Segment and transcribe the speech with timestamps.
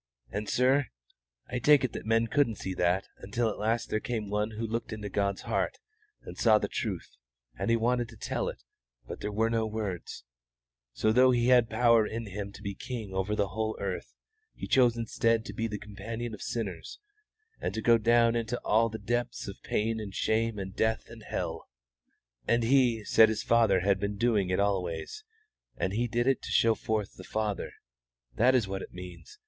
[0.31, 0.87] And, sir,
[1.47, 4.65] I take it that men couldn't see that until at last there came One who
[4.65, 5.77] looked into God's heart
[6.23, 7.17] and saw the truth,
[7.55, 8.63] and He wanted to tell it,
[9.07, 10.23] but there were no words,
[10.91, 14.15] so though He had power in Him to be King over the whole earth,
[14.55, 16.97] He chose instead to be the companion of sinners,
[17.59, 21.21] and to go down into all the depths of pain and shame and death and
[21.21, 21.69] hell.
[22.47, 25.23] And He said His Father had been doing it always,
[25.77, 27.73] and He did it to show forth the Father.
[28.33, 29.37] That is what it means.